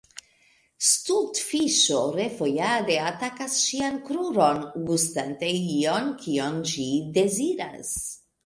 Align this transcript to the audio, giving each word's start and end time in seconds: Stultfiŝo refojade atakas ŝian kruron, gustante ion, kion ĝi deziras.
Stultfiŝo 0.91 1.99
refojade 2.15 2.95
atakas 3.11 3.59
ŝian 3.65 3.99
kruron, 4.09 4.65
gustante 4.89 5.53
ion, 5.61 6.11
kion 6.25 6.61
ĝi 6.73 6.89
deziras. 7.21 7.97